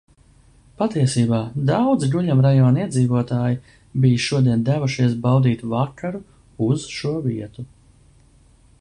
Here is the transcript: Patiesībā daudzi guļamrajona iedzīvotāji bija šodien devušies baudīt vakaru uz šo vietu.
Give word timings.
Patiesībā 0.81 1.41
daudzi 1.71 2.09
guļamrajona 2.15 2.81
iedzīvotāji 2.87 3.59
bija 4.05 4.25
šodien 4.25 4.67
devušies 4.71 5.15
baudīt 5.27 5.65
vakaru 5.75 6.27
uz 6.71 6.91
šo 6.99 7.17
vietu. 7.29 7.71